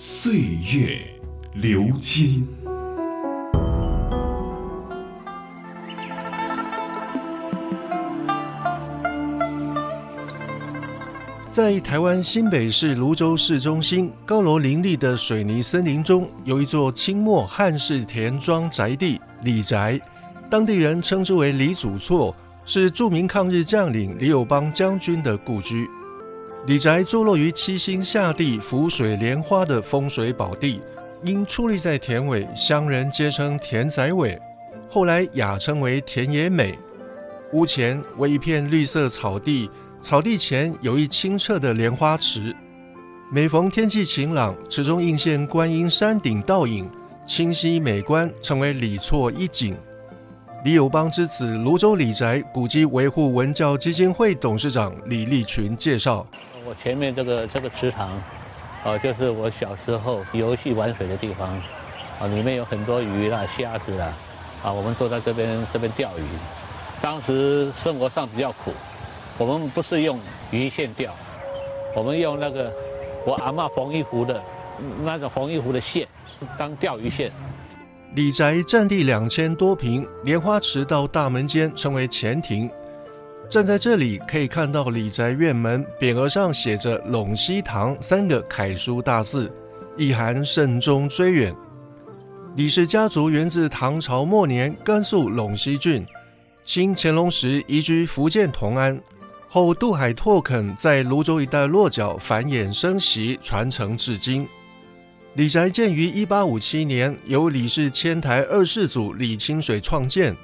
[0.00, 0.32] 岁
[0.72, 1.00] 月
[1.54, 2.46] 流金。
[11.50, 20.00] 在台湾新北市泸州市中心高楼林立的水泥森林中，有一座清末汉式田庄宅地李宅，
[20.48, 22.32] 当地人称之为李祖厝，
[22.64, 25.88] 是著名抗日将领李友邦将军的故居。
[26.66, 30.80] 李宅坐落于七星下地、浮水莲花的风水宝地，
[31.22, 34.38] 因矗立在田尾，乡人皆称田仔尾，
[34.88, 36.78] 后来雅称为田野美。
[37.52, 39.70] 屋前为一片绿色草地。
[40.00, 42.54] 草地前有一清澈的莲花池，
[43.32, 46.88] 每逢天气晴朗，池中映现观音山顶倒影，
[47.26, 49.76] 清晰美观，成为李厝一景。
[50.64, 56.26] 李友邦之子泸州李宅古迹维护文教基金会董事长李立群介绍：
[56.66, 58.10] 我前面这个这个池塘，
[58.82, 61.48] 哦，就是我小时候游戏玩水的地方，
[62.18, 64.12] 啊，里面有很多鱼啦、虾子啦，
[64.64, 66.22] 啊，我们坐在这边这边钓鱼，
[67.00, 68.72] 当时生活上比较苦。
[69.38, 70.18] 我们不是用
[70.50, 71.14] 鱼线钓，
[71.94, 72.72] 我们用那个
[73.24, 74.42] 我阿妈缝衣服的
[75.04, 76.08] 那种缝衣服的线
[76.58, 77.30] 当钓鱼线。
[78.14, 82.68] 李宅占地两千多平，莲花池到大门间称为前庭。
[83.50, 89.52] 站在这里可以看到李宅院门匾额上写着“陇西堂”三个楷书大字，
[89.96, 91.54] 意含慎终追远。
[92.56, 96.04] 李氏家族源自唐朝末年甘肃陇西郡，
[96.64, 98.98] 清乾隆时移居福建同安。
[99.48, 104.46] 后渡海拓垦，在泸州一带落脚，繁衍生息，传承至今。
[105.38, 110.36] 李宅建于一八五七年，由李氏迁台二世祖李清水创建。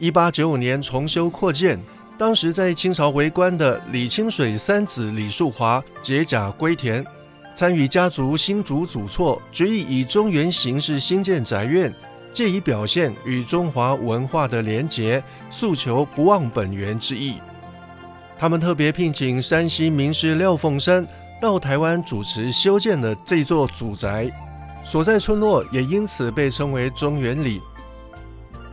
[0.00, 1.78] 一八九五年重修扩建，
[2.18, 7.06] 当时在清朝为官的李清水三子李树华解甲归田，
[7.54, 11.94] 参与家族新主祖厝，决议以中原形式兴建宅院，
[12.32, 17.34] 借以表现与中华文化的连结，诉求不忘本源之意。
[18.36, 21.06] 他们特别聘请山西名士廖凤山
[21.40, 24.30] 到台湾主持修建的这座祖宅，
[24.84, 27.60] 所在村落也因此被称为中原里。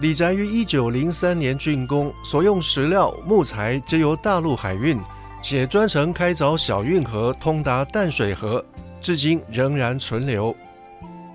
[0.00, 4.98] 李宅于一九零三年竣工，所用石料、木材皆由大陆海运，
[5.42, 8.64] 且专程开凿小运河通达淡水河，
[9.00, 10.54] 至今仍然存留。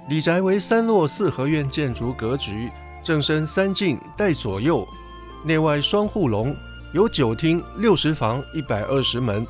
[0.10, 2.70] 李宅为三落四合院建筑格局，
[3.04, 4.88] 正身三进带左右，
[5.44, 6.56] 内外双护龙。
[6.94, 9.46] 有九厅六十房一百二十门，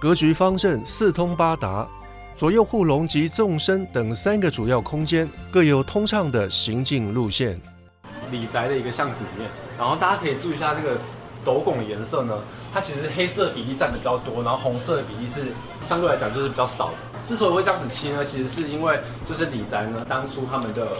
[0.00, 1.86] 格局方正，四通八达，
[2.34, 7.60] 左右护龙及纵深等三个主要空间各有通畅的行进路线。
[8.30, 10.96] 李宅的一个巷子里面，然后大家可以注意一下这个
[11.44, 12.34] 斗拱的颜色呢，
[12.72, 15.52] 它其实黑色比例占的比较多，然后红色的比例是
[15.86, 16.94] 相对来讲就是比较少的。
[17.28, 20.96] 之所以会这样子漆呢，其实是因为就是李宅呢当初他们的。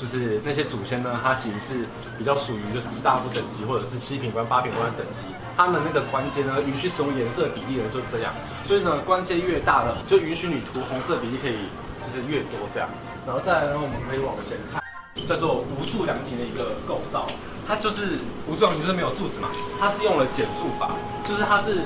[0.00, 1.84] 就是那些祖先呢，他其实是
[2.16, 5.20] 比较属于就是士大夫等级，或者是七品官、八品官等级。
[5.58, 8.32] 他们那个关节呢，允许使用颜色比例呢就这样。
[8.64, 11.68] 所以呢，关节越大的，就允许你涂红色比例可以
[12.00, 12.88] 就是越多这样。
[13.26, 14.80] 然后再来呢，我们可以往前看，
[15.26, 17.26] 叫做无柱梁亭的一个构造。
[17.68, 18.16] 它就是
[18.48, 20.92] 无柱梁亭就是没有柱子嘛，它是用了减柱法，
[21.28, 21.82] 就是它是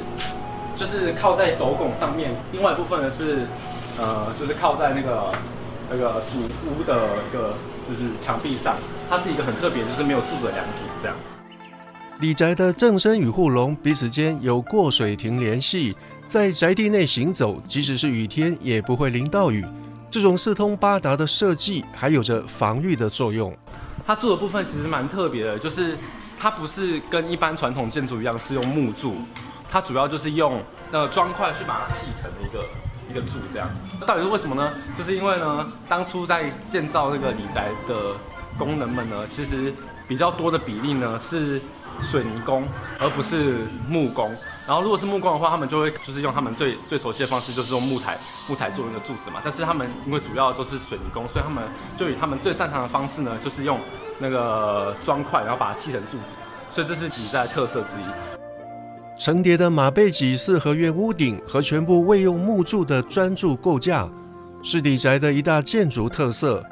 [0.76, 3.42] 就是靠在斗拱上面，另外一部分呢是
[3.98, 5.34] 呃就是靠在那个
[5.90, 7.54] 那个主屋的一个。
[7.86, 8.76] 就是墙壁上，
[9.10, 11.14] 它是一个很特别，就是没有柱子的凉亭这样。
[12.18, 15.94] 李宅的正身与护龙彼此间有过水亭联系，
[16.26, 19.62] 在宅地内行走，即使是雨天也不会淋到雨。
[20.10, 23.54] 这种四通八达的设计还有着防御的作用。
[24.06, 25.98] 它柱的部分其实蛮特别的，就是
[26.38, 29.16] 它不是跟一般传统建筑一样是用木柱，
[29.70, 30.58] 它主要就是用
[30.90, 32.64] 那个砖块去把它砌成的一个。
[33.10, 33.68] 一个柱这样，
[34.00, 34.72] 那到底是为什么呢？
[34.96, 38.14] 就是因为呢，当初在建造这个李宅的
[38.58, 39.72] 工人们呢，其实
[40.08, 41.60] 比较多的比例呢是
[42.00, 42.66] 水泥工，
[42.98, 44.34] 而不是木工。
[44.66, 48.18] 然后如果是木工的话，他们就会就是用他们最最熟悉的方式，就是用木材
[48.48, 49.40] 木材做那个柱子嘛。
[49.44, 51.62] 但是他们因为主要都是水泥工，所以他们
[51.96, 53.78] 就以他们最擅长的方式呢，就是用
[54.18, 56.24] 那个砖块，然后把它砌成柱子。
[56.70, 58.43] 所以这是李宅特色之一。
[59.16, 64.08] 层叠的马背脊四合院屋顶和全部未用木柱的砖柱构架，
[64.62, 66.64] 是李宅的一大建筑特色。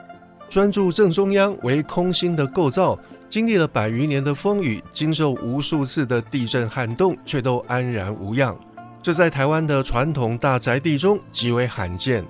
[0.48, 2.98] 砖柱正中央为空心的构造，
[3.30, 8.58] 经历了百余年的风雨，经受无数次的地震撼动，却都安然无恙。
[9.00, 12.24] 这在台湾的传统大宅地中极为罕见。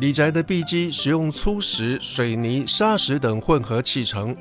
[0.00, 4.36] 李宅的壁基使用粗石、水泥、砂石等混合砌成，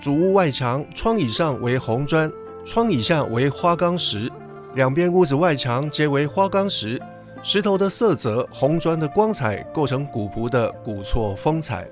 [0.00, 2.30] 主屋外墙窗以上为红砖，
[2.66, 4.30] 窗以下为花岗石，
[4.74, 7.00] 两边屋子外墙皆为花岗石。
[7.42, 11.88] 石头的色泽、红砖的光彩，构成古朴的古厝风采。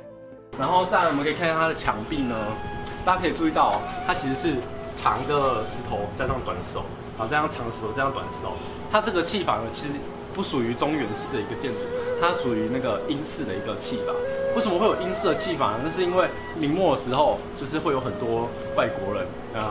[0.58, 2.36] 然后再来，我们可以看一下它的墙壁呢，
[3.04, 4.56] 大家可以注意到，它其实是
[4.94, 6.80] 长的石头加上短石头，
[7.18, 8.52] 啊，这样长石头加上短石头。
[8.92, 9.94] 它这个砌法呢，其实
[10.34, 11.80] 不属于中原式的一个建筑，
[12.20, 14.12] 它属于那个英式的一个砌法。
[14.54, 15.80] 为什么会有英式的砌法呢？
[15.82, 19.62] 那是因为明末的时候，就是会有很多外国人，呃，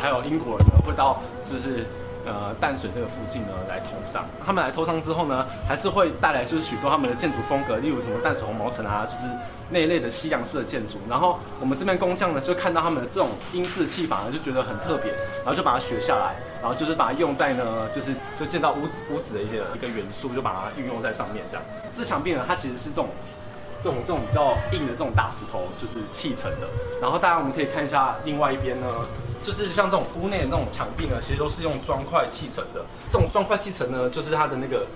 [0.00, 1.84] 还有英国人呢，会到就是
[2.24, 4.24] 呃淡水这个附近呢来通商。
[4.44, 9.32] 他们来通商之后呢，还是会带来就是许多他们的建筑风格，例如什么淡水红毛城啊，就是
[9.70, 10.98] 那一类的西洋式的建筑。
[11.08, 16.34] 然后我们这边工匠呢，就看到他们的这种英式砌法呢，就觉得很特别，然后就把它学下来。
[16.60, 21.66] 然后就是把它用在呢，就是就见到屋子屋子的一些一个元素，就把它运用在上面这样。
[21.92, 23.08] 这墙壁呢，它其实是这种
[23.84, 26.66] 这种这种比较硬的这种大石头，就是砌成的。
[27.02, 28.86] 然后大家我们可以看一下另外一边呢，
[29.42, 32.82] 就是像这种屋内的那种墙壁呢，其实都是用砖块砌成的。
[33.10, 34.86] 这种砖块砌成呢，就是它的那个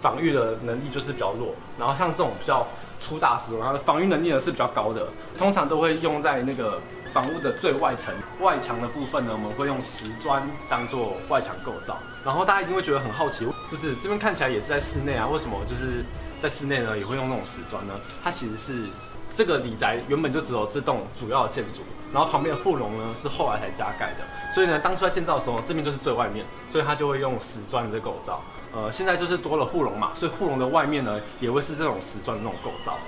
[0.00, 1.54] 防御的能力就是比较弱。
[1.78, 2.66] 然后像这种比较
[3.00, 5.06] 粗大石头，它的防御能力呢是比较高的，
[5.38, 6.80] 通常都会用在那个。
[7.12, 11.98] 房屋的最外层外墙的部分呢，我们会用石砖当做外墙构造。
[12.24, 16.02] 然后大家一定会觉得很好奇，就是这边看起来也是在室内啊，为什么就是
[16.42, 17.94] 在室内呢也会用那种石砖呢？
[18.24, 18.86] 它其实是
[19.32, 24.24] 这个李宅原本就只有这栋主要的建筑，然后旁边的护龙呢是后来才加盖的。
[24.52, 28.42] 所以呢，当初在建造的时候，这边就是最外面，所以它就会用石砖的构造。
[28.74, 32.98] 呃，现在就是多了护龙嘛，所以护龙的外面呢也会是这种石砖的那种构造。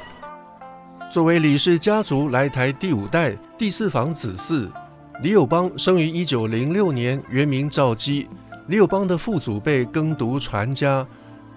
[1.10, 4.70] 作为李氏家族来台第五代、第四房子嗣，
[5.22, 8.28] 李友邦生于一九零六年，原名赵基。
[8.68, 11.06] 李友邦的父祖辈耕读传家，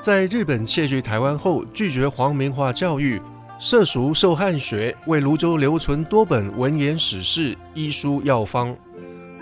[0.01, 3.21] 在日本窃据台湾后，拒绝皇民化教育，
[3.59, 8.75] 涉蜀受汉学，为泸州留存多本文言史事、医书药方。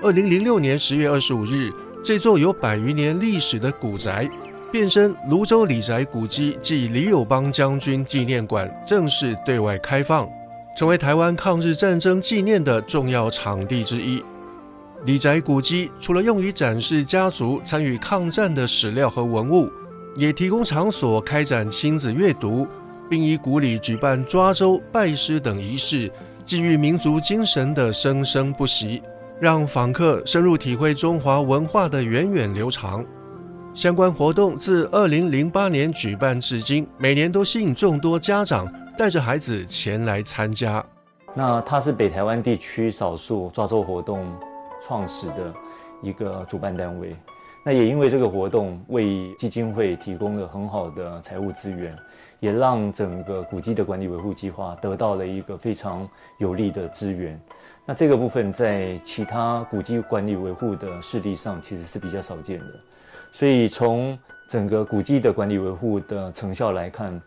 [0.02, 1.72] 二零零六年十月二十五日，
[2.04, 4.30] 这座有百余年历史的古宅。
[4.72, 10.28] 变身泸州李宅古迹暨李友邦将军纪念馆正式对外开放，
[10.76, 14.22] 成为台湾抗日战争纪念的重要场地之一。
[15.06, 19.72] 李宅古迹除了用于展示家族参与抗战的史料和文物，
[20.16, 22.66] 也提供场所开展亲子阅读，
[23.10, 26.10] 并以鼓里举办抓周、拜师等仪式，
[26.46, 29.02] 寄予民族精神的生生不息，
[29.40, 33.06] 让访客深入体会中华文化的源远流长。
[33.74, 40.82] 相关活动自二零零八年举办至今，每年都吸引众多家长带着孩子前来参加。
[41.34, 44.26] 那它是北台湾地区少数抓周活动
[44.82, 45.54] 创始的
[46.02, 47.14] 一个主办单位。
[47.68, 51.96] 那也因为这个活动为基金会提供了很好的财务资源，
[52.40, 56.08] 也让整个古迹的管理维护计划得到了一个非常
[56.38, 57.42] 有利的资源。
[57.84, 62.66] 那这个部分在其他古迹管理维护的势力上其实是比较少见的。
[63.32, 64.16] 所以从
[64.48, 67.20] 整个古迹的管理维护的成效来看，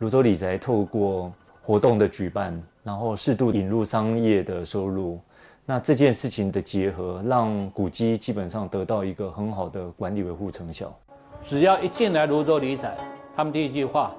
[0.00, 1.32] 泸州李宅透过
[1.62, 5.20] 活动的举办，然后适度引入商业的收入，
[5.66, 10.94] 那这件事情的结合，让古迹基本上得到一个很好的管理维护成效。
[11.40, 12.96] 只要一进来泸州李宅，
[13.34, 14.12] 他们第一句话，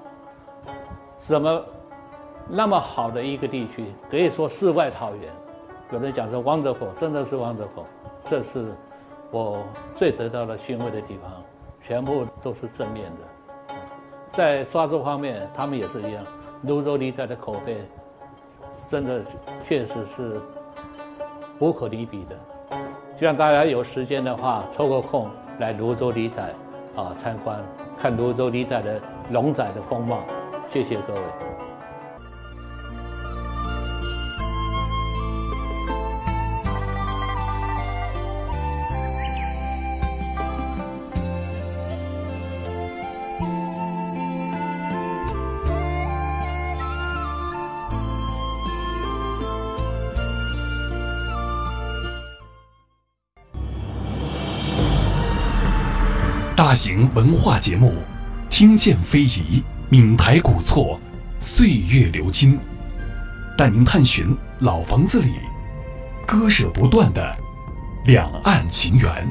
[1.08, 1.64] 怎么
[2.48, 5.32] 那么好的一个地区，可以说世外桃源，
[5.92, 7.84] 有人讲说 wonderful，真的是 wonderful，
[8.28, 8.74] 这是。
[9.32, 9.64] 我
[9.96, 11.42] 最得到的欣慰的地方，
[11.82, 13.74] 全部都是正面的。
[14.32, 16.24] 在抓住方面，他们也是一样。
[16.62, 17.76] 泸州梨仔的口碑，
[18.88, 19.24] 真的
[19.64, 20.40] 确实是
[21.58, 22.36] 无可比拟的。
[23.18, 26.42] 希望大家有时间的话，抽个空来泸州梨仔
[26.94, 27.62] 啊参观，
[27.96, 30.20] 看泸州梨仔的龙仔的风貌。
[30.68, 31.65] 谢谢各位。
[56.56, 57.92] 大型文化节目，
[58.48, 60.98] 听见非遗，闽台古厝，
[61.38, 62.58] 岁月流金，
[63.58, 65.34] 带您探寻老房子里
[66.26, 67.36] 割舍不断的
[68.06, 69.28] 两岸情缘。